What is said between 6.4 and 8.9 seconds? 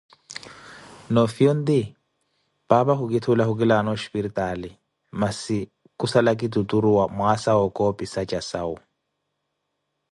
tuturuwa mwaasa wa okoopisa jasau.